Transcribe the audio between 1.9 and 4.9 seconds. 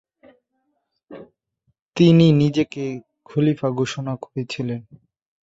তিনি নিজেকে খলিফা ঘোষণা করেছিলেন।